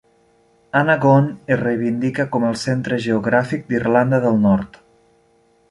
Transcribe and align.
Annaghone 0.79 1.35
es 1.55 1.59
reivindica 1.61 2.25
com 2.37 2.49
el 2.49 2.59
centre 2.63 2.99
geogràfic 3.05 3.69
d'Irlanda 3.71 4.23
del 4.27 4.45
Nord. 4.49 4.83